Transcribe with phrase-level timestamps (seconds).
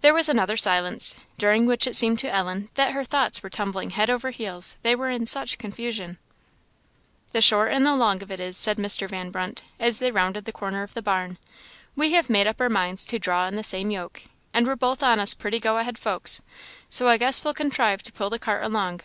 [0.00, 3.90] There was another silence, during which it seemed to Ellen that her thoughts were tumbling
[3.90, 6.18] head over heels, they were in such confusion.
[7.30, 9.08] "The short and the long of it is," said Mr.
[9.08, 11.38] Van Brunt, as they rounded the corner of the barn
[11.94, 14.22] "we have made up our minds to draw in the same yoke;
[14.52, 16.42] and we're both on us pretty go ahead folks,
[16.90, 19.02] so I guess we'll contrive to pull the cart along.